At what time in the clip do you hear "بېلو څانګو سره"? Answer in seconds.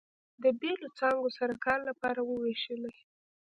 0.59-1.53